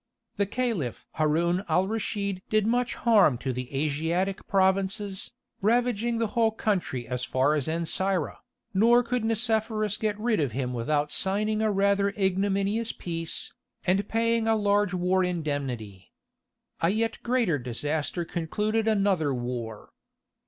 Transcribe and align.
The 0.37 0.47
Caliph 0.47 1.05
Haroun 1.11 1.63
al 1.69 1.87
Raschid 1.87 2.41
did 2.49 2.65
much 2.65 2.95
harm 2.95 3.37
to 3.37 3.53
the 3.53 3.71
Asiatic 3.71 4.47
provinces, 4.47 5.29
ravaging 5.61 6.17
the 6.17 6.29
whole 6.33 6.49
country 6.49 7.07
as 7.07 7.23
far 7.23 7.53
as 7.53 7.67
Ancyra, 7.67 8.37
nor 8.73 9.03
could 9.03 9.23
Nicephorus 9.23 9.97
get 9.97 10.19
rid 10.19 10.39
of 10.39 10.53
him 10.53 10.73
without 10.73 11.11
signing 11.11 11.61
a 11.61 11.71
rather 11.71 12.09
ignominious 12.17 12.91
peace, 12.91 13.53
and 13.85 14.09
paying 14.09 14.47
a 14.47 14.55
large 14.55 14.95
war 14.95 15.23
indemnity. 15.23 16.11
A 16.81 16.89
yet 16.89 17.21
greater 17.21 17.59
disaster 17.59 18.25
concluded 18.25 18.87
another 18.87 19.31
war. 19.35 19.91